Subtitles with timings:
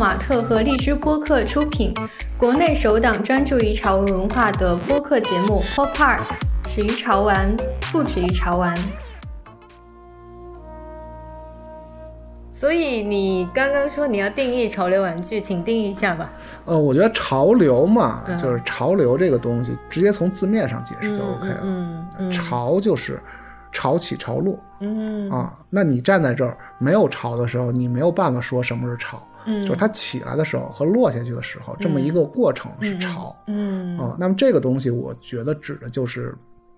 [0.00, 1.92] 马特和荔枝播客出品，
[2.38, 6.20] 国内首档专注于潮文文化的播客节目《Pop Park》，
[6.66, 7.54] 始于潮玩，
[7.92, 8.74] 不止于潮玩。
[12.54, 16.32] 所以你刚刚说你要定义潮流玩具，请定义一下吧。
[16.64, 21.60] 呃，我觉得潮流嘛，嗯就是潮流这个东西，直接从字面上解释就 OK 了。
[21.62, 23.20] 嗯嗯潮就是
[23.70, 25.52] 潮起潮落嗯啊。
[25.68, 33.36] 那你站在这儿没有潮的时候，你没有办法说什么是潮，嗯，就是它起来的时候和落下去的时候，这么一个过程是潮。
[33.46, 36.34] 嗯啊，那么这个东西，我觉得指的就是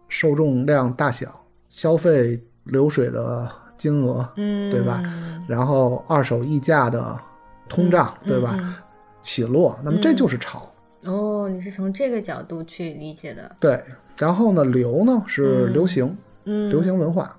[0.08, 5.02] 受众量大小、消费流水的金额，嗯对吧？
[5.46, 7.20] 然后二手溢价的
[7.68, 8.56] 通胀，对吧？
[8.58, 8.74] 嗯
[9.22, 10.68] 起落，那么这就是潮。
[11.04, 13.54] 哦，你是从这个角度去理解的。
[13.60, 13.80] 对，
[14.16, 17.36] 然后呢，流呢是嗯流行，嗯，流行文化。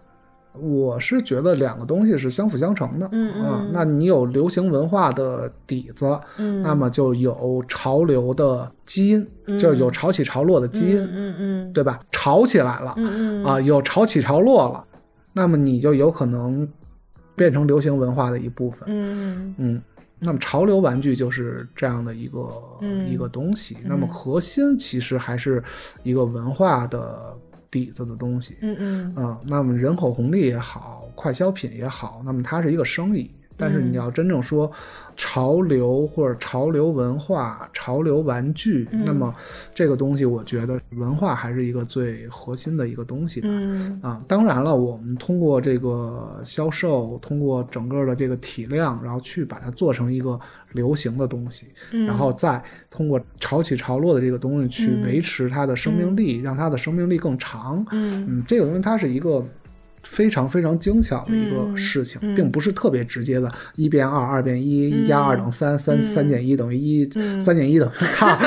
[0.60, 9.28] 我是觉得两个东西是相辅相成的，嗯嗯啊，那你有流行文化的底子，嗯，那么就有潮流的基因，
[9.60, 12.00] 就有潮起潮落的基因，嗯嗯对吧？
[12.12, 13.46] 潮起来了，嗯嗯。
[13.46, 14.86] 啊，有潮起潮落了，
[15.34, 16.68] 那么你就有可能
[17.36, 18.82] 变成流行文化的一部分。
[18.86, 19.82] 嗯嗯，
[20.20, 22.48] 那么潮流玩具就是这样的一个、
[22.82, 23.10] 嗯。
[23.10, 23.78] 一个东西。
[23.84, 25.64] 那么核心其实还是
[26.04, 27.36] 一个文化的
[27.74, 28.56] 底子的东西。
[28.62, 33.32] 嗯嗯啊、那么人口红利也好，快消品也好，那么它是一个生意。
[33.56, 33.92] 但是嗯。
[33.92, 34.72] 你要真正说
[35.16, 39.04] 潮流或者潮流文化、潮流玩具，嗯。
[39.06, 39.34] 那么
[39.74, 43.48] 这个东西，我觉得文化还是一个最核心的一个东西吧。
[43.50, 44.00] 嗯。
[44.02, 50.40] 啊，当然了，我们通过这个销售，通过整个的这个体量，然后去把它做成一个
[50.72, 55.04] 流行的东西，嗯，然后再通过潮起潮落的这个东西去嗯。
[55.04, 57.86] 维持它的生命力，让它的生命力更长。
[57.92, 58.26] 嗯。
[58.28, 59.46] 嗯，这个东西它是一个
[60.04, 62.36] 非常非常精巧的一个嗯事情，嗯。
[62.36, 66.04] 并不是特别直接的，一变二，二变一，一加二等于三，三嗯。
[66.04, 67.44] 三减一等于一，嗯。
[67.44, 68.38] 三减一等于二，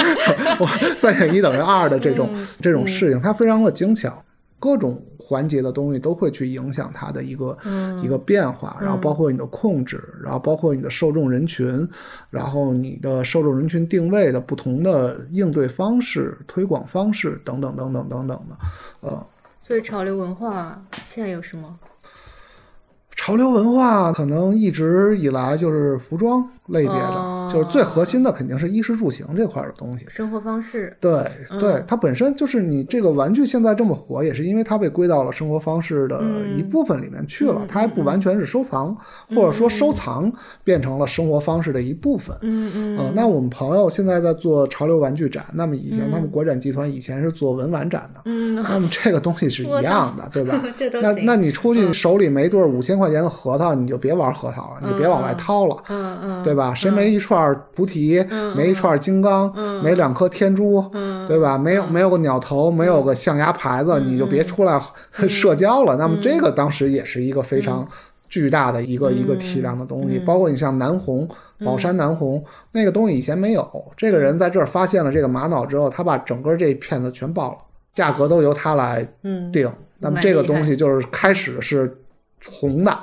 [0.60, 4.22] 我三减一等于二的这种、嗯这种事情，它非常的精巧，
[4.58, 7.98] 各种环节的东西都会去影响它的一个、嗯。
[8.02, 11.88] 一个变化，然后包括你的控制，然后包括你的受众人群，
[12.30, 18.56] 然后你的受众人群定位的不同的应对方式、推广方式等等等等等等的，
[19.08, 19.26] 呃。
[19.66, 21.76] 所以潮流文化现在有什么？
[23.16, 30.04] 潮流文化可能一直以来就是服装类别的，哦就是最核心的肯定是衣食住行这块的东西。
[30.08, 30.94] 生活方式。
[31.00, 36.20] 对嗯对，它本身就是你这个玩具现在这么火，也是因为它被归到了生活方式的
[36.56, 37.54] 一部分里面去了。
[37.60, 38.96] 嗯它还不完全是收藏，
[39.28, 40.30] 或者说收藏
[40.64, 42.36] 变成了生活方式的一部分。
[42.42, 50.60] 嗯嗯呃，那我们朋友现在在做潮流玩具展，那么以前嗯他们国展集团以前是做文玩展的，嗯，那么这个东西是一样的， 对吧？
[50.76, 56.74] 这都行那那你出去手里没对五千块钱的核桃，你就别玩核桃了，你就别往外掏了，嗯嗯，对吧？
[56.74, 58.56] 谁没一串菩提，嗯。
[58.56, 59.84] 没一串金刚，嗯。
[59.84, 61.28] 没两颗天珠，嗯。
[61.28, 61.56] 对吧？
[61.58, 64.80] 没有没有个鸟头，没有个象牙牌子，你就别出来
[65.28, 65.94] 社交了。
[65.96, 67.86] 那么这个当时也是一个非常
[68.28, 71.28] 巨大的一个一个体量的东西，包括你像南红。
[71.64, 77.58] 宝山南红那个东西以前没有，这个人在这儿发现了这个玛瑙之后，他把整个这片子全爆了，
[77.94, 79.50] 价格都由他来嗯。
[79.50, 79.66] 定。
[79.98, 81.96] 那么这个东西就是开始是
[82.50, 82.98] 红的，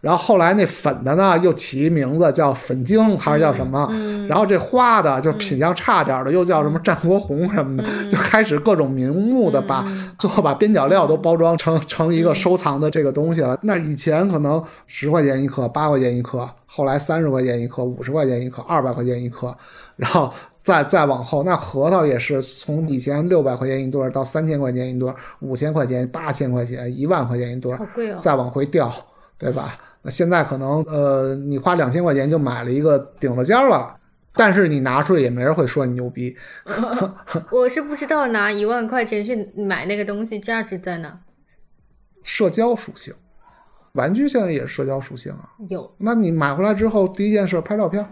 [0.00, 3.88] 然后后来那粉的呢又起一名字叫粉晶还是叫什么？
[3.90, 9.86] 嗯然后这花的就品相差点的又叫什么战国红什么的，就开始各种名目的把
[10.18, 13.58] 最后把边角料都包装成成一个收藏的这个东西了。
[13.62, 19.56] 那以前可能十块钱一克，八块钱一克，后来三十块钱一克，五十块钱一克，二百块钱一克，
[19.96, 20.32] 然后。
[20.68, 28.20] 再再往后，那核桃也是从以前六百块钱一对儿到三千块钱一对儿，五千块钱、八千块钱、一万块钱一对儿好，贵哦。
[28.22, 28.92] 再往回掉，
[29.38, 29.78] 对吧？
[30.02, 33.96] 那现在可能呃，你花两千块钱就买了一个顶了尖儿了，
[34.34, 36.36] 但是你拿出来也没人会说你牛逼。
[37.50, 41.18] 我是不知道拿一万块钱去买那个东西价值在哪。
[42.22, 43.14] 社交属性，
[43.92, 45.48] 玩具现在也是社交属性啊。
[45.70, 48.06] 有那你买回来之后，第一件事拍照片，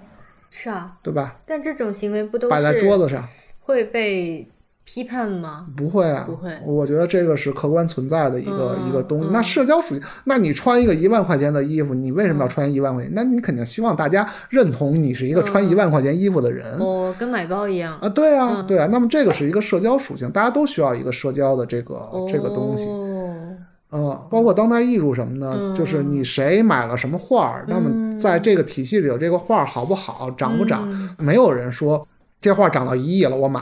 [0.50, 1.36] 是啊，对吧？
[1.46, 3.24] 但这种行为不都摆在桌子上，
[3.60, 4.46] 会被
[4.84, 5.66] 批判吗？
[5.76, 9.26] 不会啊，不会我觉得这个是客观存在的一个、嗯一个东西。
[9.28, 13.12] 嗯那社交属性，那你穿一个一万块钱的衣服，你为什么嗯要穿一万块钱？
[13.14, 16.78] 那你肯定希望大家认同你是一个穿嗯一万块钱衣服的人。
[16.78, 17.98] 哦跟买包一样。
[18.00, 23.46] 啊，对啊，嗯对啊，那么这个是一个社交属性，大家都需要一个社交的这个、这个东西，哦
[23.90, 31.14] 嗯，包括当代艺术什么的，嗯就是你谁买了什么画儿，那么在这个体系里有这个画好不好，涨不涨，嗯。
[31.18, 32.06] 没有人说
[32.40, 33.60] 这画涨到一亿了我买，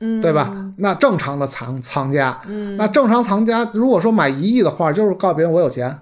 [0.00, 0.54] 嗯，对吧？
[0.78, 5.98] 那正常的藏藏家，嗯，那正常藏家如果说买一亿的画，就是告别人我有钱，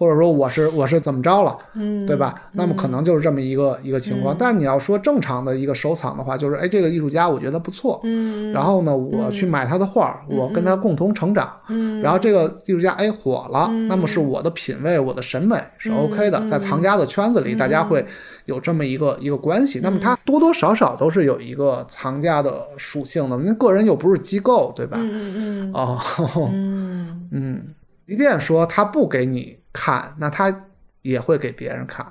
[0.00, 2.34] 或者说我是我是怎么着了，嗯，对吧？
[2.52, 4.34] 那么可能就是这么一个一个情况。
[4.38, 18.02] 但你要说正常的一个收藏的话，就是哎，这个艺术家我觉得不错，嗯，然后呢，我去买他的画，我跟他共同成长，嗯，然后这个艺术家哎火了，那么是我的品味、我的审美是 OK 的，在藏家的圈子里，大家会
[18.46, 19.80] 有这么一个一个关系。
[19.82, 24.96] 那么他多多少少都是有一个藏家的属性的，那个人又不是机构，对吧？
[24.98, 25.72] 嗯嗯。
[25.74, 25.98] 哦，
[26.50, 27.28] 嗯。
[27.32, 27.62] 嗯，
[28.06, 30.64] 即便说他不给你看，那他
[31.02, 32.06] 也会给别人看，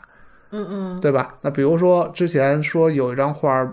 [0.51, 1.35] 嗯嗯对吧？
[1.41, 3.67] 那比如说之前说有一张画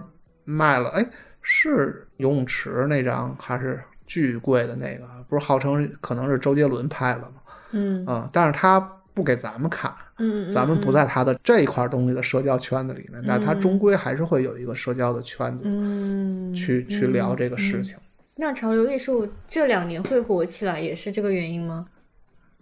[0.45, 1.07] 卖了，哎，
[1.43, 5.07] 是游泳池那张还是巨贵的那个？
[5.29, 7.43] 不是号称可能是周杰伦拍了吗？
[7.73, 8.79] 嗯啊、但是他
[9.13, 17.99] 不给咱们看，嗯，咱们不在他的这一块东西的社交圈子里面，但他终归还是会有一个社交的圈子嗯去去聊这个事情。
[18.37, 21.87] 那潮流艺术这两年会火起来，也是这个原因吗？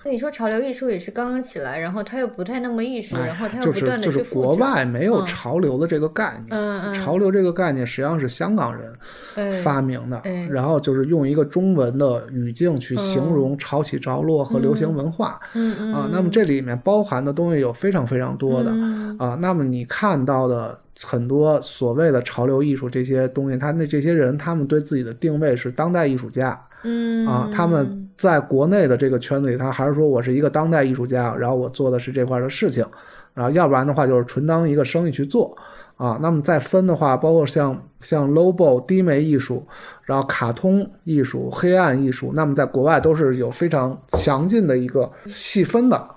[0.05, 8.93] 那你说潮流艺术也是刚刚起来，然后它又不太那么艺术，然后它又就是不断的就是国外没有嗯潮流的这个概念，嗯嗯潮流这个概念实际上是香港人
[9.35, 16.09] 哎发明的，哎然后就是用一个中文的语境去形容潮起潮落和流行文化、嗯嗯啊。
[16.12, 19.39] 那么这里面包含的东西有非常非常多的、嗯啊。
[19.41, 26.61] 那么你看到的很多所谓的潮流艺术这些东西，他那这些人他们对自己的定位是当代艺术家。
[26.87, 32.87] 嗯啊，他们在国内的这个圈子里，他还是说我是一个当代艺术家，然后我做的是这块的事情，
[33.34, 35.56] 然后要不然的话就是纯当一个生意去做
[35.96, 36.19] 啊。
[36.22, 39.66] 那么再分的话，包括像像 low 低眉艺术，
[40.05, 46.08] 然后卡通艺术、黑暗艺术，那么在国外都是有非常强劲的一个细分的。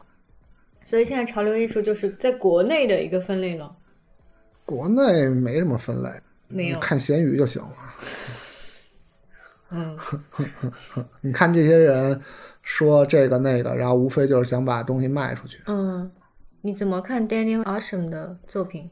[0.84, 3.70] 所以现在潮流艺术就是在国内的一个分类了，
[4.66, 6.10] 国内没什么分类，
[6.48, 7.70] 没有看咸鱼就行了。
[9.70, 9.98] 嗯。
[11.22, 12.22] 你看这些人
[12.62, 15.62] 说这个那个，然后无非就是想把东西卖出去。
[15.68, 16.12] 嗯，
[16.62, 18.90] 你怎么看 Daniel Arsham 的作品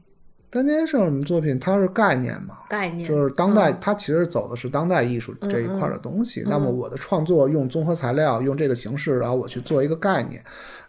[0.55, 1.59] 单间是什么作品？
[1.59, 3.09] 它是概念嘛，概念？
[3.09, 6.45] 就是当代，嗯它其实走的是当代艺术这一块的东西。
[6.47, 10.41] 那么我的创作用综合材料，用这个形式，然后我去做一个概念，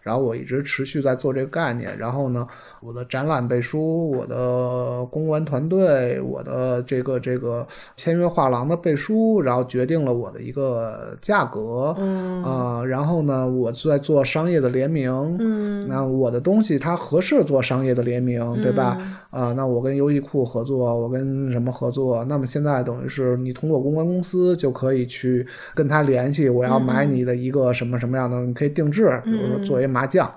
[0.03, 1.99] 然后我一直持续在做这个概念。
[1.99, 2.47] 然后呢，
[2.81, 7.67] 我的展览背书，我的公关团队，我的这个这个
[7.97, 11.93] 签约画廊的背书，然后决定了我的一个价格。
[11.99, 18.97] 嗯啊、然后呢，我在做商业的联名，嗯那我的东西它合适做商业的联名，对吧？
[19.31, 22.23] 啊、那我跟优衣库合作，我跟什么合作？
[22.25, 30.31] 那么现在等于是你通过公关公司就可以去跟他联系，我要买你的一个什么什么样的，你可以定制，比如说做一麻将，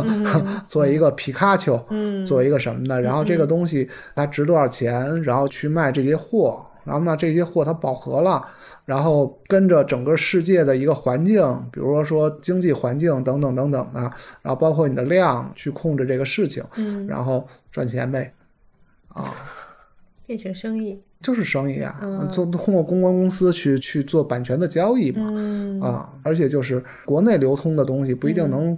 [0.66, 8.44] 做一个皮卡丘，嗯做一个什么的，然后这个东西它值多少钱，然后去卖这些货，然后呢这些货它饱和了，
[8.84, 14.00] 然后跟着整个世界的一个环境，比如说说经济环境等等等等的，
[14.42, 18.32] 然后包括你的量去控制这个事情，嗯，然后赚钱呗，
[19.14, 19.34] 啊。
[20.26, 22.26] 变成生意，就是生意啊，嗯。
[22.30, 25.78] 做通过公关公司去去做版权的交易嘛，嗯。
[25.82, 28.74] 啊，而且就是国内流通的东西不一定能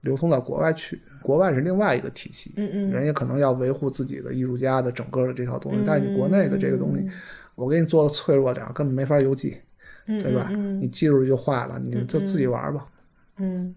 [0.00, 2.90] 流通到国外去，国外是另外一个体系，嗯嗯。
[2.90, 7.06] 人家可能要维护自己的艺术家的整个的这套东西，但是你国内的这个东西，
[7.54, 9.58] 我给你做的脆弱点儿，根本没法邮寄，
[10.06, 10.48] 嗯对吧？
[10.50, 12.86] 嗯你寄出去就坏了，你就自己玩吧。
[13.36, 13.74] 嗯，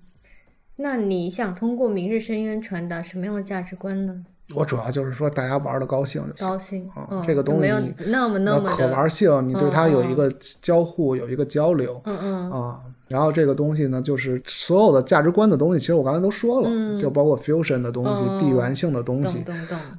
[0.78, 4.26] 那你想通过明日深渊传达什么样的价值观呢？
[4.56, 6.48] 我主要就是说大家玩的高兴就行。
[6.48, 12.80] 高兴，啊嗯，这个东西没有你那么那么可，玩性，你对它有一嗯个交互，有一个交流，嗯嗯啊，
[13.12, 16.98] 然后这个东西呢，就是所有的价值观的东西，其实我刚才都说了，嗯。
[16.98, 19.44] 就包括 fusion 的东西、嗯地缘性的东西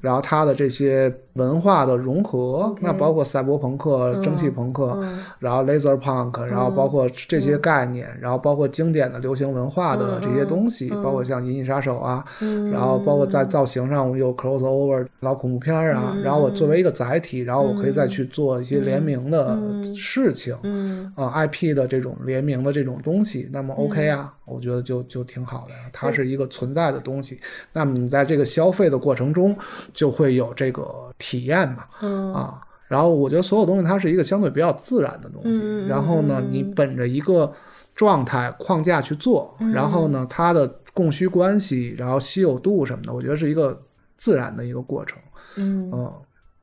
[0.00, 5.18] 然后它的这些文化的融合那包括赛博朋克、蒸汽朋克，嗯。
[5.38, 12.70] 然后 laser punk，然后包括这些概念，然后包括经典的流行文化的这些东西，包括像《银翼杀手》啊，嗯。
[12.70, 19.58] 然后包括在造型上我有 crossover 老恐怖片儿啊，然后我作为一个载体，然后我可以再去做一些联名的
[19.94, 21.12] 事情，嗯。
[21.14, 27.38] 啊、IP 的这种联名的这种东西，那么 OK 啊，我觉得就就挺好的，它是一个存在的东西。
[27.72, 29.54] 那么你在这个消费的过程中，
[29.92, 32.62] 就会有这个体验嘛，嗯啊。
[32.88, 35.60] 然后我觉得所有东西它是一个相对比较自然的东西。
[35.62, 37.50] 嗯然后呢，你本着一个
[37.94, 43.82] 状态框架去做，然后呢，它的供需关系，然后稀有度什么的，我觉得是一个
[44.16, 45.18] 自然的一个过程。
[45.56, 46.12] 嗯，嗯，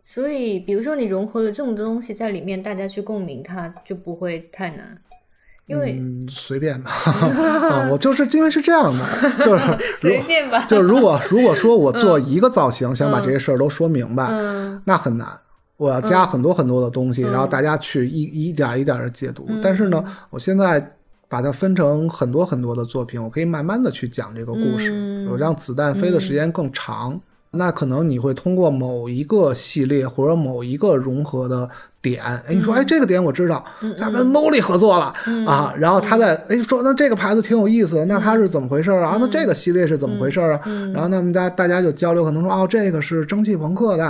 [0.03, 4.95] 所以比如说你融合了这么多东西在里面，大家去共鸣它就不会太难，
[5.69, 6.89] 因为嗯，随便吧，
[7.69, 15.27] 啊，我就是因为是这样的，就是如随便吧，就是如果 如果说我做一个造型，想把这些事儿都说明白，嗯那很难。
[15.77, 19.47] 我要加很多很多的东西，然后大家去一一点一点的解读。
[19.61, 20.93] 但是呢，我现在
[21.29, 27.17] 把它分成很多很多的作品，我可以慢慢的去讲这个故事，嗯我让子弹飞的时间更长。
[27.51, 31.67] 那可能你会通过某一个系列或者某一个融合的
[32.01, 33.63] 点，哎，你说，哎，这个点我知道，
[33.99, 35.13] 他跟 Molly 合作了、
[35.45, 39.17] 啊，然后他在，哎，说那这个牌子挺有意思的，那它是怎么回事啊？
[39.19, 40.61] 那这个系列是怎么回事啊？
[40.93, 44.05] 然后那么大大家就交流，可能说，哦，这个是蒸汽朋克的，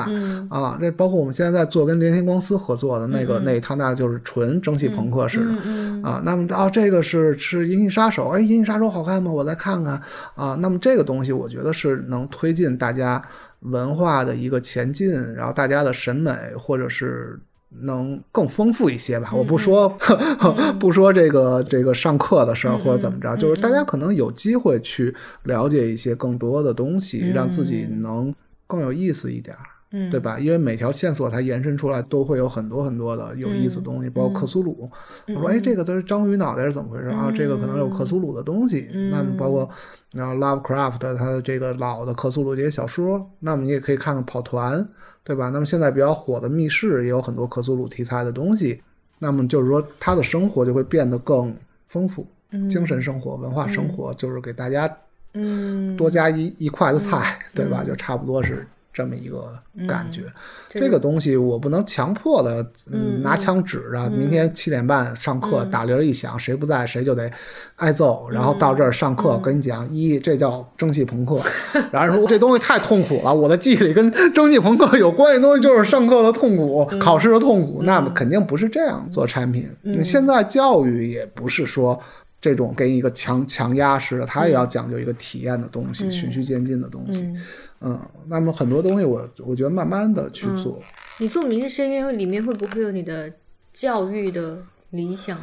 [0.49, 9.31] 啊，这包括我们现在在做跟联天公司合作的那个、那一套，那就是纯蒸汽朋克式的，啊，那么哦，这个是是银翼杀手，哎，银翼杀手好看吗？
[9.31, 9.99] 我再看看
[10.35, 13.19] 啊，那么这个东西我觉得是能推进大家
[13.61, 17.39] 文化的一个前进，然后大家的审美或者是。
[17.69, 19.89] 能更丰富一些吧，我不说、
[20.79, 28.33] 不说这个这个上课的事儿或者怎么着，就是大家可能有机会去了解一些更多的东西，让自己能
[28.65, 29.61] 更有意思一点儿。
[29.91, 30.37] 嗯，对吧？
[30.37, 34.87] 因为每条线索它延伸出来都会有很多很多的有意思的东西，包括克苏鲁。
[35.29, 37.31] 我说，哎，这个都是章鱼脑袋是怎么回事啊？
[37.35, 38.87] 这个可能有克苏鲁的东西。
[39.11, 39.67] 那么包括
[40.11, 44.87] 然后 Lovecraft 他的这个老的克苏鲁这些小说，那么你也可以看看跑团，
[45.23, 45.49] 对吧？
[45.49, 48.81] 那么现在比较火的密室也有很多克苏鲁题材的东西。
[49.19, 51.53] 那么就是说，他的生活就会变得更
[51.87, 52.25] 丰富，
[52.69, 54.89] 精神生活、文化生活，就是给大家
[55.33, 57.83] 嗯，多加一一筷子菜，对吧？
[57.83, 59.53] 就差不多是这么一个
[59.87, 60.23] 感觉。
[60.67, 67.29] 这这个东西我不能强迫的，嗯拿枪指着，明天七点半上课，打铃一响，谁不在谁就得
[67.75, 68.29] 挨揍。
[68.29, 71.39] 然后到这儿上课，跟你讲一，这叫蒸汽朋克。
[71.91, 77.81] 然后说这东西太痛苦了，我的记忆里跟蒸汽朋克有关系的东西就是上课的痛苦，考试的痛苦。
[77.83, 79.69] 那么肯定不是这样做产品。
[79.81, 81.99] 你现在教育也不是说。
[82.41, 87.33] 这种给你一个强强压式的，它也要讲究一个体验的东西，循序渐进的东西。
[87.81, 90.79] 嗯，那么很多东西我我觉得慢慢的去做。
[91.19, 93.33] 你做明日深渊里面会不会有你的
[93.73, 95.37] 教育的理想、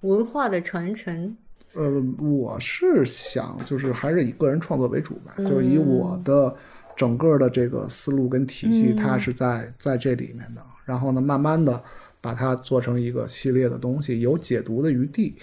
[0.00, 1.36] 文化的传承？
[1.74, 6.54] 呃，我是想就是还是以个人创作为主吧，就是以我的
[6.96, 10.62] 整个的这个思路跟体系，它是在在这里面的。
[10.84, 11.80] 然后呢，慢慢的
[12.20, 15.36] 把它做成一个系列的东西，有解读的余地。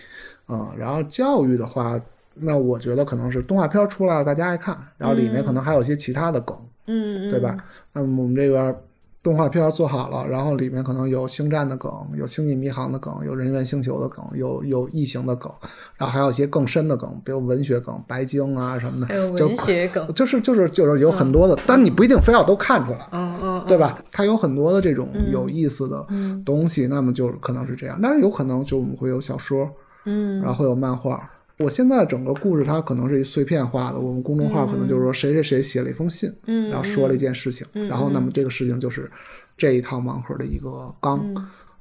[0.46, 2.00] 啊、然后教育的话，
[2.36, 7.58] 那我觉得可能是动画片出来了，大家爱看，然后里面可能还有一些其他的梗，嗯，对吧？
[7.92, 8.76] 那么我们这边
[9.24, 15.52] 动画片做好了，然后里面可能有星战的梗，有星际迷航的梗，有人猿星球的梗，有有异形的梗，
[15.98, 23.08] 然后还有一些更深的梗，比如文学梗、白鲸啊什么的，还有就文学梗，就是就是就是有很多的，但你不一定非要都看出来。
[23.12, 24.00] 嗯嗯，对吧？
[24.12, 26.06] 它有很多的这种有意思的
[26.46, 27.98] 东西，那么就可能是这样。
[28.00, 29.70] 那有可能就我们会有小说，
[30.06, 31.30] 嗯，然后会有漫画。
[31.60, 39.10] 我现在整个故事它可能是一碎片化的，我们公众号可能就是说谁谁谁写了一封信，嗯然后说了一件事情，然后那么这个事情就是
[39.58, 41.20] 这一套盲盒的一个纲，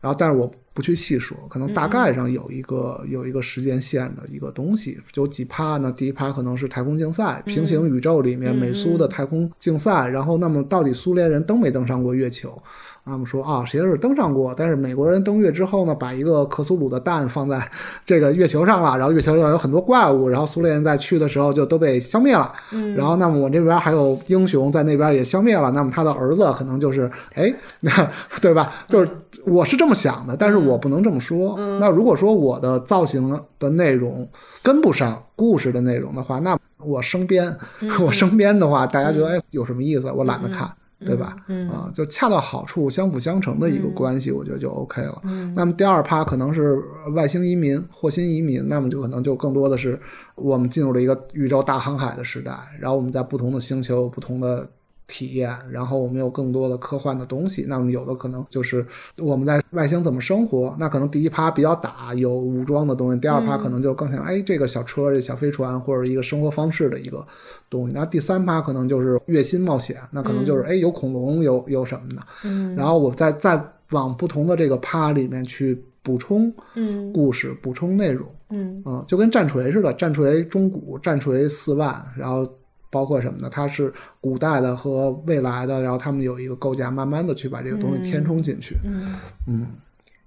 [0.01, 5.93] 然后但是我不去细说，可能大概上有一个、有一个时间线的一个东西，有几趴呢？
[5.93, 12.63] 第一趴可能是太空竞赛，平行宇宙里面美苏的太空竞赛，然后那么到底苏联人登没登上过月球？
[13.07, 17.71] 他们说啊，谁是登上过，但是美国人登月之后呢，把一个克苏鲁的蛋放在
[18.05, 22.53] 这个月球上了，然后月球上有很多怪物，然后苏联人在去的时候就都被消灭了。
[22.73, 27.55] 嗯，然后那么我这边还有英雄在那边也消灭了，那么他的儿子可能就是哎，
[28.43, 28.73] 对吧？
[28.89, 29.09] 就是
[29.47, 31.57] 我是这么想的，但是我不能这么说。
[31.79, 34.29] 那如果说我的造型的内容
[34.65, 37.57] 跟不上故事的内容的话，那我生编，
[38.05, 40.11] 我生编的话，大家觉得哎有什么意思？
[40.11, 40.69] 我懒得看。
[41.05, 41.37] 对吧？
[41.49, 45.21] 嗯啊，就恰到好处、相辅相成的一个关系，我觉得就 OK 了。
[45.55, 46.83] 那么第二趴可能是
[47.15, 50.01] 外星移民、火星移民，那么就可能就更多的是
[50.35, 54.67] 我们进入了一个宇宙大航海的时代，然后我们在不同的星球有不同的
[55.07, 57.65] 体验，然后我们有更多的科幻的东西。
[57.69, 58.85] 那么有的可能就是
[59.19, 67.25] 我们在外星怎么生活，那可能第一趴比较打有武装的东西，第二趴可能就更像哎这个小车、这小飞船或者一个生活方式的一个
[67.71, 67.93] 东西。
[67.93, 78.27] 那第三趴可能就是月薪冒险，那可能就是哎有恐龙有有什么的，嗯然后我再再往不同的这个趴里面去补充嗯故事、补充内容。
[78.51, 82.49] 嗯嗯，就跟战锤似的，战锤中古、战锤四万，然后
[82.91, 83.49] 包括什么呢？
[83.51, 88.77] 它是古代的和未来的，然后他们有一个构架，慢慢的去把这个东西填充进去。
[88.85, 89.15] 嗯，
[89.49, 89.67] 嗯，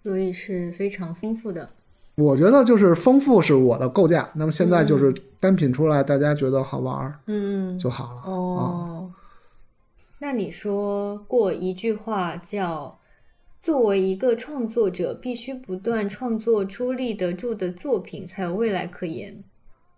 [0.03, 1.69] 所以是非常丰富的。
[2.15, 8.21] 我觉得就是丰富是我的构架，那么现在就是单品出来，大家觉得好玩儿嗯，就好了。
[8.25, 9.09] 哦，
[10.19, 12.99] 那你说过一句话叫
[13.61, 19.41] “作为一个创作者，必须不断创作出立得住的作品，才有未来可言”。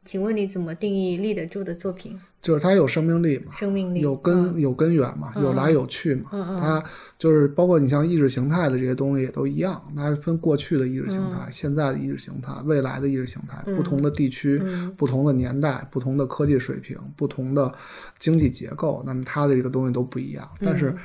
[0.04, 2.20] 请问你怎么定义立得住的作品？
[2.42, 6.32] 就是它有生命力嘛，生命力有根、有根源嘛，有来有去嘛。
[6.32, 6.60] 嗯嗯。
[6.60, 6.84] 它
[7.20, 14.92] 就是包括你像意识形态的这些东西也都一样，它分过去的意识形态、现在的意识形态、未来的意识形态，不同的地区、嗯。
[14.98, 17.72] 不同的年代、不同的科技水平、不同的
[18.18, 20.96] 经济结构，那么它的这个东西都不一样，但是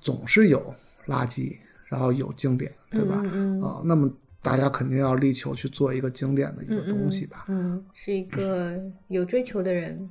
[0.00, 0.74] 总是有
[1.06, 1.54] 垃圾，
[1.88, 3.16] 然后有经典，对吧？
[3.62, 4.10] 啊，那么
[4.46, 7.44] 大家肯定要力求去做一个经典的一个东西吧。
[7.48, 10.08] 嗯，是一个有追求的人。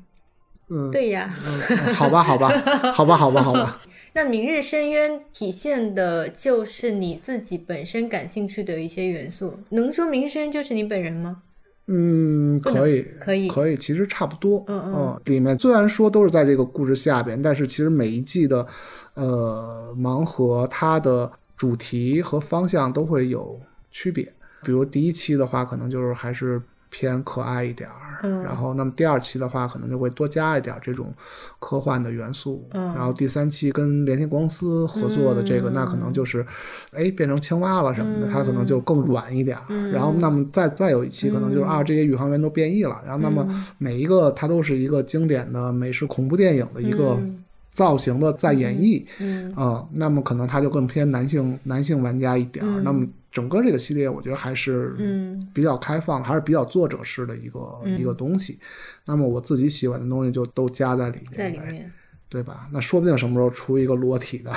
[0.70, 1.34] 嗯，对呀。
[1.46, 2.50] 嗯，好吧，好吧，
[2.94, 3.82] 好吧，好吧，好吧。
[4.14, 9.60] 那《明日深渊》体现的就是你自己本身感兴趣的一些元素。
[9.72, 11.42] 能说《明日深渊》就是你本人吗？
[11.88, 14.64] 嗯，可以，可以可以，其实差不多。
[14.68, 18.66] 嗯嗯里面虽然说都是在这个故事下边，但是其实每一季的
[19.14, 23.60] 呃盲盒，它的主题和方向都会有
[23.96, 24.30] 区别。
[24.62, 28.44] 比如第一期的话，可能就是还是偏可爱一点儿，嗯。
[28.44, 31.14] 然后那么第二期的话，可能就会多加一点这种
[31.60, 32.84] 科幻的元素，嗯。
[32.94, 36.46] 然后第三期跟联天光司合作的这个，嗯那可能就是
[36.92, 39.92] 哎变成青蛙了什么的，它可能就更软一点儿，嗯。
[39.92, 43.66] 然后那么再再有一期可能就是、啊这些宇航员都变异了，然后那么嗯。
[43.78, 47.45] 每一个它都是一个经典的美式恐怖电影的一个嗯
[47.76, 52.80] 造型的再演绎，嗯啊、那么可能它就更偏男性男性玩家一点儿。
[52.80, 58.58] 嗯那么整个这个系列，我觉得还是嗯比较开放，还是比较作者式的一个、嗯一个东西。
[59.06, 61.92] 那么我自己喜欢的东西就都加在里面，在里面。
[62.28, 62.68] 对吧？
[62.72, 64.52] 那说不定什么时候出一个裸体的，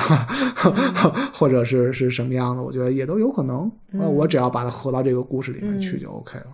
[1.34, 3.70] 或者是是什么样的，我觉得也都有可能。
[3.92, 6.46] 呃，我只要把它合到这个故事里面去就 OK 了。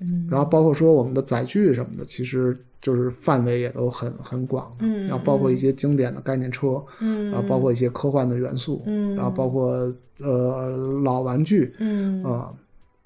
[0.00, 0.26] 嗯。
[0.30, 7.30] 然后包括说我们的载具什么的，其实就是范围也都很很广的，嗯然后包括一些经典的概念车，嗯。
[7.30, 9.14] 然后包括一些科幻的元素，嗯。
[9.16, 12.52] 然后包括呃老玩具，嗯啊、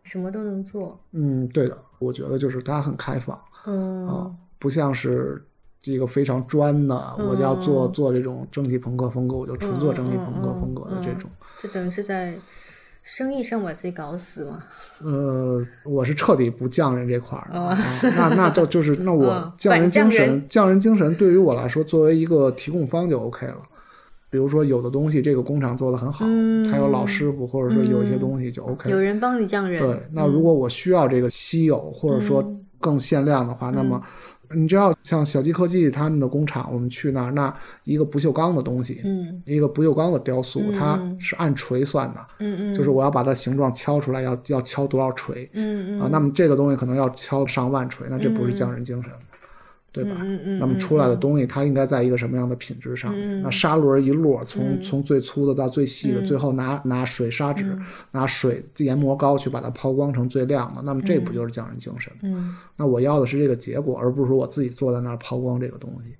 [0.02, 0.98] 什么都能做。
[1.12, 4.06] 嗯，对的，我觉得就是它很开放嗯。
[4.06, 5.42] 啊、嗯不像是
[5.80, 7.92] 这个非常专的，我就要做嗯。
[7.92, 11.28] 做这种整体朋克风格，我就纯做整体朋克风格的这种。
[11.60, 12.38] 就等于是在
[13.02, 14.62] 生意上把自己搞死吗。
[15.02, 17.78] 呃，我是彻底不匠人这块儿的、哦啊，
[18.16, 23.56] 那那就就是那我嗯 匠人精神反匠人，精神对于我来说，作为一个提供方就 OK 了。
[24.30, 28.96] 比如说有的东西这个工厂做的很好，嗯还有老师傅，或者说有一些东西就 OK 了。
[28.96, 29.82] 有人帮你匠人。
[29.82, 34.00] 对，那如果我需要这个稀有或者说嗯更限量的话，那么
[34.54, 45.48] 你知道像小鸡科技他们的工厂，我们去那儿，那一个不锈钢的东西，嗯一个不锈钢的雕塑，嗯它是按锤算的，嗯嗯，就是我要把它形状敲出来，要要敲多少锤。
[45.52, 49.18] 嗯嗯啊，那么这个东西可能要敲上万锤，那这不是匠人精神吗，
[49.92, 50.16] 对吧？
[50.20, 53.40] 嗯嗯那么出来的东西，它应该在一个什么样的品质上面？
[53.40, 57.78] 嗯那砂轮一摞，从、从最粗的到最细的，嗯最后拿拿水砂纸、
[58.10, 62.18] 拿水研磨膏去把它抛光成最亮的，那么这不就是匠人精神吗？
[62.22, 66.16] 嗯那我要的是这个结果，而不是说我自己坐在那儿抛光这个东西，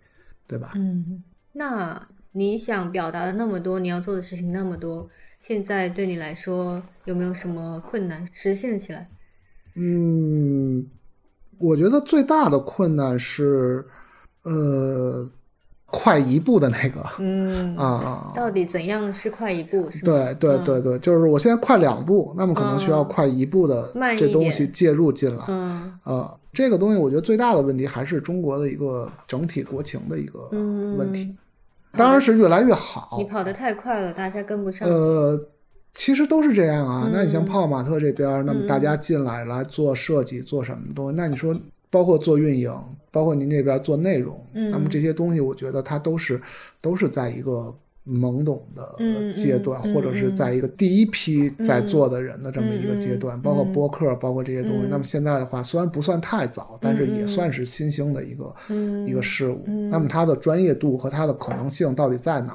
[0.47, 0.73] 对吧？
[0.75, 5.09] 嗯，那你想表达的那么多，你要做的事情那么多，
[5.41, 9.09] 现在对你来说有没有什么困难实现起来？
[9.75, 10.87] 嗯，
[11.59, 13.85] 我觉得最大的困难是，
[14.43, 15.29] 呃，
[15.87, 17.05] 快一步的那个。
[17.19, 18.33] 嗯啊啊！
[18.35, 19.91] 到底怎样是快一步？
[19.91, 20.05] 是？
[20.05, 25.45] 对对嗯对对，就是我现在快两步，那么可能需要嗯快一步的这东西介入进来。
[25.49, 31.35] 嗯啊，这个东西我觉得最大的问题还是中国的一个整体国情的一个嗯问题，
[31.93, 33.25] 当然是越来越好你。
[33.25, 34.89] 跑得太快了，大家跟不上。
[34.89, 35.39] 呃，
[35.93, 37.11] 其实都是这样啊。
[37.13, 37.47] 那你像嗯。
[37.47, 41.59] 泡泡玛特这边，那么大家进来来做设计、做什么东西，那你说
[41.91, 42.75] 包括做运营，
[43.11, 46.41] 包括您这边做内容，嗯那么这些东西，我觉得它都是
[46.81, 47.75] 都是在一个
[48.05, 54.87] 懵懂的嗯阶段，嗯或者是在一个第一批在做的人的这么一个阶段，嗯包括播客，包括这些东西。
[54.87, 54.91] 嗯。
[54.91, 59.07] 那么现在的话，虽然不算太早，但是也算是新兴的一个、嗯。
[59.07, 59.63] 一个事物。
[59.67, 59.89] 嗯。
[59.89, 62.53] 那么它的专业度和它的可能性到底在哪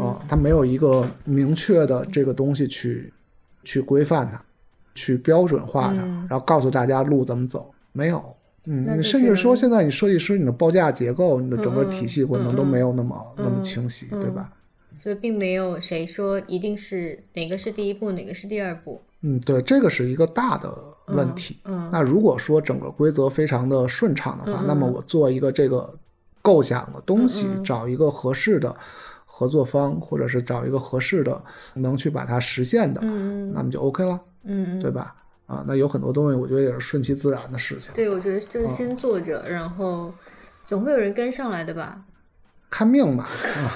[0.00, 3.12] 啊，它没有一个明确的这个东西去
[3.64, 4.40] 去规范它，
[4.94, 6.26] 去标准化它，嗯。
[6.30, 8.22] 然后告诉大家路怎么走，没有。
[8.68, 14.20] 嗯，甚至说现在你设计师你的报价结构、你的整个体系可能都没有那么、那么嗯清晰，嗯。
[14.20, 14.52] 对吧？
[14.96, 19.00] 所以并没有谁说一定是哪个是第一步，哪个是第二步。
[19.22, 20.72] 嗯，对，这个是一个大的
[21.06, 21.58] 问题。
[21.64, 25.98] 嗯那如果说整个规则非常的顺畅的话，那么我做一个这个
[26.42, 28.74] 构想的东西，找一个合适的
[29.24, 31.42] 合作方，或者是找一个合适的
[31.74, 35.14] 能去把它实现的，嗯那么就 OK 了，嗯嗯，对吧？
[35.46, 40.12] 啊，那有很多东西，我觉得也是顺其自然的事情，对，我觉得就是先做着，然后
[40.64, 42.04] 总会有人跟上来的吧。
[42.68, 43.24] 看命吧，
[43.62, 43.70] 啊，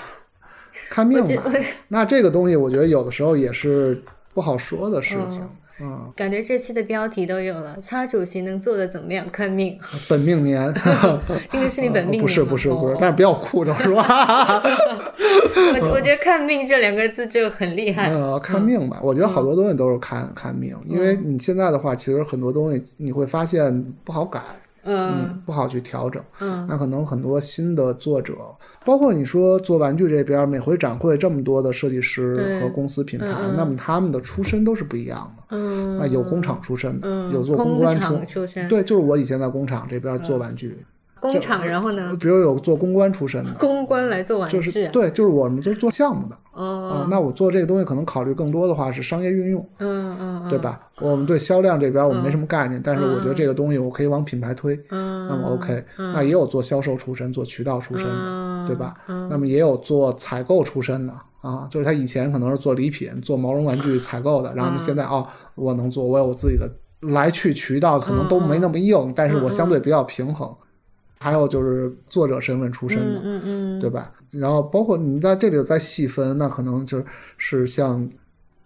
[0.88, 1.44] 看命吧。
[1.88, 4.02] 那这个东西，我觉得有的时候也是
[4.35, 5.40] 不好说的事情。
[5.42, 5.50] 嗯
[5.83, 9.26] 嗯，感觉这期的标题都有了，擦主席能做的怎么样？
[9.33, 9.78] 看命，
[10.11, 10.70] 本命年，
[11.48, 14.62] 今天是你本命不是不是不是哦，但是不要哭着是吧？
[15.80, 18.11] 我我觉得看命这两个字就很厉害。
[18.11, 24.38] 呃，看命吧，我觉得好多东西都是看看命，因为你现在的话，其实很多东西你会发现不好改，
[24.84, 25.42] 嗯。
[25.44, 26.22] 不好去调整。
[26.40, 26.66] 嗯。
[26.68, 28.34] 那可能很多新的作者，
[28.84, 35.56] 包括你说做玩具这边，每回展会这么多的设计师和公司品牌那么他们的出身都是不一样的。
[35.56, 38.68] 嗯，啊，有工厂出身的，嗯有做公关出身。
[38.68, 40.78] 对，就是我以前在工厂这边做玩具，
[41.20, 44.61] 工厂，然后呢，比如有做公关出身的，公关来做玩具啊。
[44.61, 50.59] 就是对，就是我们都是做项目的啊、哦，那我做这个东西可能考虑更多的话是商业运用，嗯嗯，对？
[50.59, 50.80] 吧？
[51.00, 58.94] 我们对销量这边我们没什么概念，但是我觉得这个东西我可以往品牌推，嗯，那么 OK，、那也有做销售出身、做渠道出身的，嗯对吧？
[59.09, 66.68] 嗯那么也有做采购出身的啊，就是他以前可能是做礼品、做毛绒玩具采购的，然后现在哦，我能做，我有我自己的
[67.12, 70.54] 来去渠道，可能都没那么硬，但是我相对比较平衡。
[71.20, 74.11] 还有就是作者身份出身的，嗯嗯对吧？
[74.30, 77.04] 然后包括你在这里再细分，那可能就
[77.37, 78.09] 是像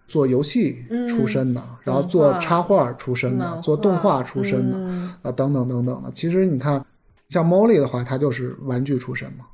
[0.06, 6.10] 做游戏出身的，然后做插画出身的，做动画出身的，嗯啊，等等等等的。
[6.12, 6.84] 其实你看，
[7.28, 9.46] 像 Molly 的话，他就是玩具出身嘛，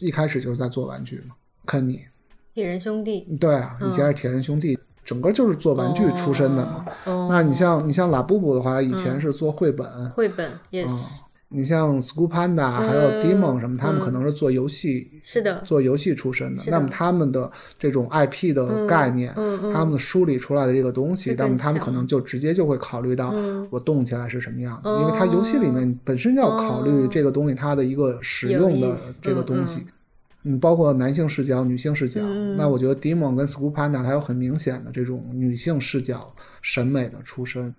[0.00, 1.34] 一开始就是在做玩具嘛。
[1.66, 2.00] 肯尼，
[2.52, 6.84] 铁人兄弟对啊，以前是铁人兄弟，整个就是做玩具出身的嘛。
[7.04, 11.22] 哦，那你像你像拉布布的话，以前是做绘本，绘本也嗯是，
[11.54, 19.32] 你像 School Panda 还有 Demon 什么，他们可能是做游戏是的，做游戏出身的，那么他们的这种 IP 的概念，
[19.72, 23.66] 他们梳理出来的这个东西，那么他们可能就直接就会考虑到嗯。
[23.70, 27.08] 我动起来是什么样的，哦因为它游戏里面本身就要考虑哦。
[27.10, 29.86] 这个东西它的一个使用的这个东西。
[30.46, 32.56] 嗯，包括男性视角、女性视角，嗯。
[32.56, 37.74] 那我觉得 Demon 跟 School Panda 它有很明显的这种女性视角审美的出身，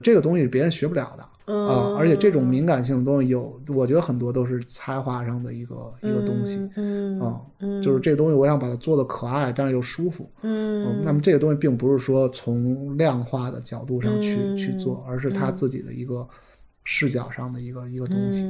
[0.00, 1.24] 这个东西别人学不了的。
[1.46, 10.30] 嗯啊，而且这种敏感性的东西有，我觉得很多都是才华上的一个、一个东西嗯啊，嗯就是这个东西我想把它做的可爱，但是又舒服。
[10.42, 16.28] 嗯，那么这个东西并不是说从量化的角度上去、嗯去做，而是他自己的一个
[16.84, 18.44] 视角上的一个一个东西。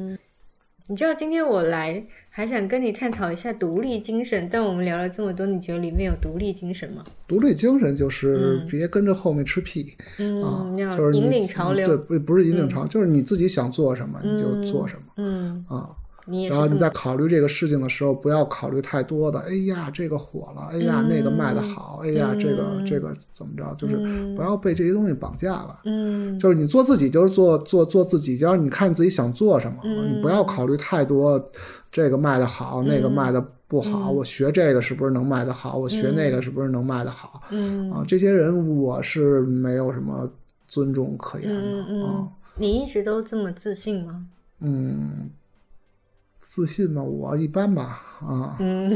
[0.90, 7.04] 嗯你知道今天我来还想跟你探讨一下独立精神，但我们聊了这么多，你觉得里面有独立精神吗？
[7.28, 11.86] 独立精神就是嗯别跟着后面吃屁、嗯，啊，要就是引领潮流。
[11.86, 15.90] 对，不不是引领潮，就是你自己想做什么你就做什么、嗯，啊。
[16.30, 19.40] 你然后你在考虑这个事情的时候，不要考虑太多的。
[19.40, 23.74] 哎呀，这个火了，哎呀，那个卖的好，哎呀，这个嗯这个怎么着？
[23.76, 25.80] 就是嗯不要被这些东西绑架了。
[25.84, 31.50] 嗯就是你做自己，就是做做做自己，只要你看自己想做什么，嗯你不要考虑太多，
[31.90, 38.04] 这个卖的好，那个卖的不好，嗯我学这个是不是能卖的好，我学那个是不是能卖的好、嗯啊？
[38.06, 40.30] 这些人我是没有什么
[40.68, 42.28] 尊重可言的嗯。
[42.56, 44.26] 你一直都这么自信吗？
[44.60, 45.30] 嗯，
[46.40, 47.02] 自信吗？
[47.02, 48.92] 我一般吧，啊，嗯，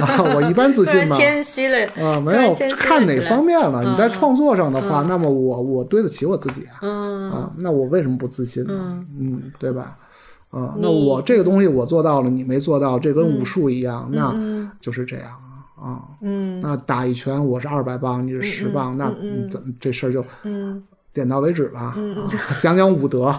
[0.00, 1.16] 啊我一般自信吧。
[1.18, 1.78] 谦虚了。
[1.96, 3.82] 啊，没有看哪方面了。
[3.82, 6.78] 你在嗯创作上的话，那么我我对得起我自己啊。
[6.82, 8.72] 嗯啊，那我为什么不自信呢？
[8.74, 9.96] 嗯嗯，对吧？
[10.50, 15.30] 啊，那我这个东西我做到了，你没做到，这跟武术一样，那嗯就是这样
[15.80, 16.02] 啊。
[16.20, 19.10] 嗯那打一拳我是二百磅，你是十磅，那
[19.50, 20.82] 怎么这事儿就嗯
[21.14, 21.94] 点到为止吧？
[21.96, 22.28] 啊
[22.60, 23.34] 讲讲武德，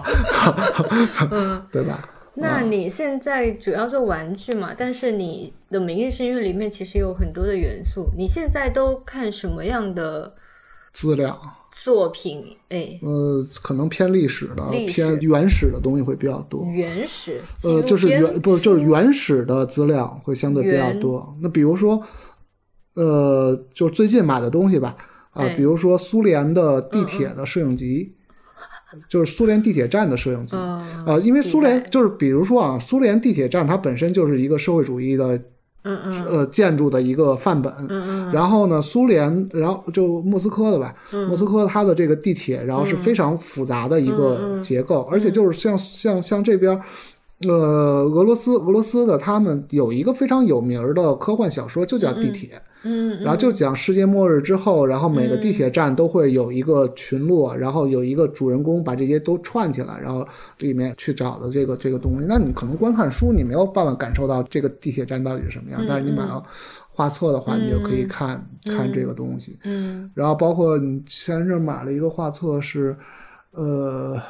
[1.30, 1.62] 嗯。
[1.70, 2.04] 对吧？
[2.36, 4.74] 那你现在主要做玩具嘛？
[4.76, 8.08] 但是你的《明日深渊》里面其实有很多的元素。
[8.16, 10.34] 你现在都看什么样的
[10.92, 11.40] 资料，
[11.72, 12.44] 作品？
[12.70, 16.64] 哎，呃，可能偏历史的、偏原始的东西会比较多。
[16.66, 21.36] 原始呃，就是原不就是原始的资料会相对比较多。
[21.40, 22.02] 那比如说，
[22.94, 24.96] 呃，就最近买的东西吧，
[25.30, 28.14] 啊、哎比如说苏联的地铁的摄影集，
[29.08, 30.56] 就是苏联地铁站的摄影机。
[30.56, 35.36] 啊呃，因为苏联就是比如说啊，苏联地铁站它本身就是一个社会主义的
[35.84, 36.24] 嗯嗯。
[36.24, 37.72] 呃建筑的一个范本。
[37.88, 38.32] 嗯嗯。
[38.32, 40.94] 然后呢，苏联，然后就莫斯科的吧，
[41.28, 46.80] 莫斯科它的这个地铁，然后是非常复杂的一嗯个嗯结构，而且就是像像像这边，
[47.46, 52.50] 呃，俄罗斯俄罗斯的他们有一个非常有名儿的科幻小说，就叫《地铁》。
[52.86, 60.26] 嗯，然后就讲世界末日之后，然后每个地铁站都会有一个群落，然后有一个主人公把这些都串起来，然后
[60.58, 62.26] 里面去找的这个这个东西。
[62.28, 66.44] 那你可能光看书，你没有办法感受到这个地铁站到底是什么样，但是你买到
[66.90, 69.58] 画册的话，你就可以看、看这个东西。
[69.64, 72.94] 嗯然后包括你前阵买了一个画册是，
[73.52, 74.20] 呃，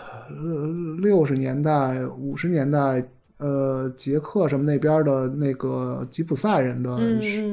[1.00, 3.06] 六十年代、五十年代
[3.38, 6.98] 呃捷克什么那边的那个吉普赛人的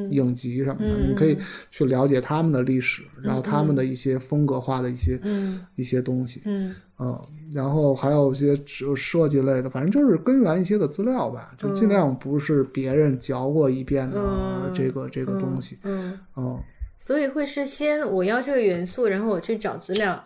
[0.10, 1.38] 影集什么的，嗯你可以
[1.71, 5.60] 去了解他们的历史，然后他们的一些风格化的一些、嗯。
[5.75, 6.41] 一些东西。
[6.45, 6.75] 嗯。
[7.03, 7.19] 嗯，
[7.51, 15.79] 然后还有一些设设计类的，反正就是根源一些的资料吧，就尽量不是别人嚼过一遍的嗯这个、这个东西。
[15.81, 16.60] 嗯，嗯，
[16.99, 20.23] 所以会是先我要这个元素，然后我去找资料，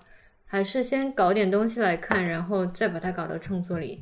[0.56, 4.02] 还是先搞点东西来看，然后再把它搞到创作里？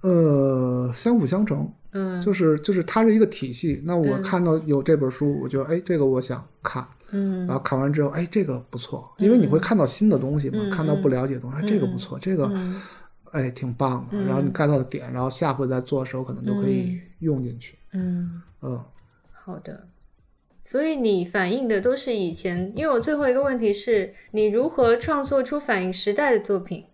[0.00, 3.82] 呃，相辅相成，嗯就是就是它是一个体系。
[3.84, 12.80] 那我嗯看到有这本书，我觉得哎，这个我想看，嗯然后看完之后，哎，这个不错，因为你会看到新的东西嘛，嗯看到不了解的东西，哎，这个不错，这个嗯
[13.32, 17.76] 哎挺棒的，嗯然后你 get 到的点，然后下回再做的时候可能就可以用进去。
[17.92, 18.82] 嗯，嗯，
[19.44, 19.86] 好的。
[20.70, 26.84] 所以你反映的都是以前，因为我最后一个问题是你如何创作出反映时代的作品，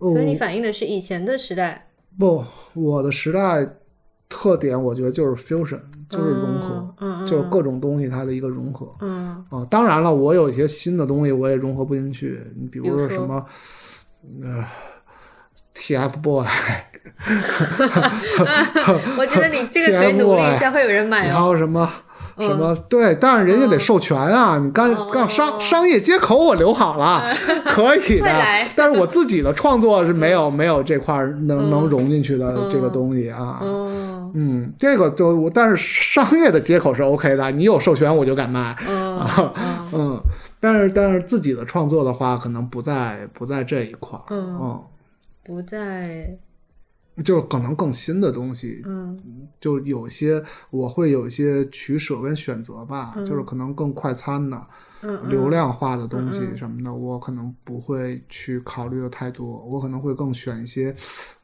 [0.00, 3.68] 所以你哦反映的是以前的时代，不，我的时代
[4.26, 8.90] 特点，我觉得就是 fusion，就是融合，嗯嗯，就是各种东西它的一个融合。
[9.02, 13.44] 嗯啊，当然了，我有一些新的东西我也融合不进去，你比比如说什么，
[14.42, 14.64] 呃
[15.74, 16.46] ，TFBOY，
[19.18, 21.40] 我觉得你这个可以努力一下， 会有人买然哦。
[21.40, 21.92] 后什么。
[22.38, 24.58] 什么对，但是人家得授权啊！
[24.58, 28.30] 你刚哦刚商商业接口我留好了，可以的。
[28.74, 33.58] 但是我自己的创作是没有没有这块儿能能融进去的这个东西啊。
[33.62, 38.76] 哦，嗯，这个就我，但是商业的接口是 OK 的，你有授权我就敢卖。
[38.86, 39.52] 嗯 嗯
[39.92, 40.20] 嗯，
[40.60, 44.24] 但是但是自己的创作的话，可能不在不在这一块儿。
[44.30, 44.78] 嗯
[45.42, 46.38] 不在，嗯，
[47.24, 49.18] 就是可能更新的东西，嗯。
[49.58, 53.24] 就有些我会有一些取舍跟选择吧，嗯。
[53.24, 54.66] 就是可能更快餐的、
[55.28, 60.94] 流，量化的东西什么的，我可能不会去考虑的太多，我可能会更选一些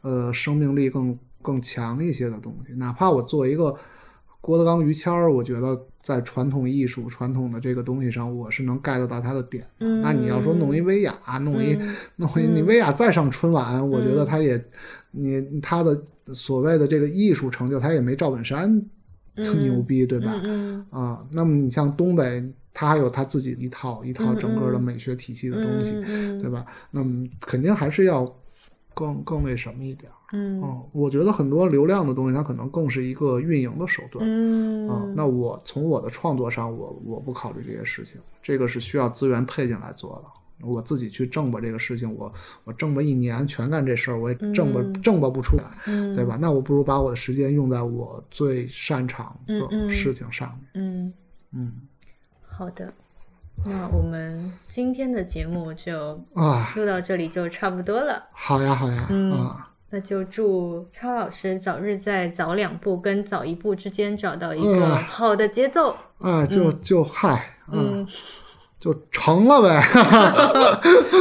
[0.03, 3.75] 呃生命力更更强一些的东西，哪怕我做一个
[4.43, 11.95] 郭德纲于谦儿，我觉得在传统艺术、传统的这个东西上，我是能 get 到他的点那你要说弄一薇娅，弄一、嗯。
[12.17, 14.63] 弄一你薇娅再上春晚，我觉得他也
[15.13, 16.03] 你他的
[16.35, 18.85] 所谓的这个艺术成就，他也没赵本山
[19.37, 19.57] 嗯。
[19.59, 20.41] 牛逼，对吧？
[20.43, 26.41] 嗯啊，那么你像东北，他还有他自己一套一套嗯整个的嗯美学体系的嗯东西，嗯。
[26.41, 26.67] 对吧？
[26.91, 28.25] 那么肯定还是要
[28.95, 30.15] 更更那什么一点儿。
[30.35, 34.25] 嗯嗯，我觉得很多流量的东西，它可能更是一个运营的手段。
[34.27, 40.67] 嗯啊，那我从我的创作上，我我不考虑这些事情，这个是需要资源配进来做的。
[40.67, 42.33] 我自己去挣吧这个事情，我
[42.65, 46.39] 我挣吧一年全干这事儿，我也挣吧、嗯挣吧不出来，嗯对吧？
[46.41, 50.69] 那我不如把我的时间用在我最擅长的事情上面。
[50.75, 51.13] 嗯，
[51.53, 51.73] 嗯
[52.43, 52.93] 好的。
[53.65, 58.25] 那我们今天的节目就啊，录到这里就差不多了。
[58.33, 65.97] 好呀好呀、嗯啊，那就祝超老师早日在早两步跟早一步之间找到一嗯个好的节奏。
[66.19, 68.07] 啊，就就嗨，嗯，
[68.83, 69.81] 就成了呗，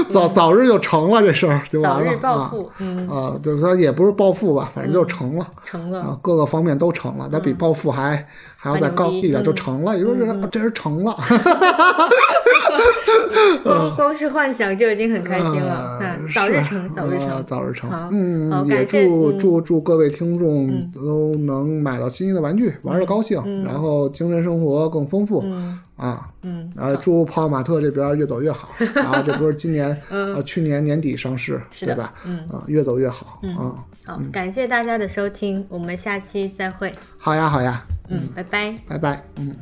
[0.10, 1.98] 早早日就成了这事儿就完了。
[1.98, 2.72] 早日暴富。
[2.80, 5.46] 嗯，啊，啊，就是说也不是暴富吧，反正就成了。
[5.64, 8.26] 成了。，啊各个方面都成了，那比暴富还
[8.58, 9.96] 还要再高一点，就成了。
[9.96, 11.14] 也就是嗯嗯这人成了，
[13.64, 16.00] 光光是幻想就已经很开心了。
[16.34, 17.46] 早日成，早日呃成。
[17.46, 18.10] 早日成好。
[18.12, 26.30] 嗯好，也祝嗯祝祝各位听众嗯都能买到心仪的玩具，玩的高兴，嗯然后精神生活更丰富嗯啊。
[26.44, 28.70] 嗯，呃，祝泡泡玛特这边越走越好。
[28.96, 32.14] 然后这不是今年 嗯呃去年年底上市，对吧？
[32.26, 33.76] 嗯啊，越走越好嗯啊。
[34.04, 36.92] 好，感谢大家的收听，我们下期再会。
[37.18, 38.76] 好呀，好呀，嗯，拜拜。
[38.88, 39.56] 拜拜，嗯。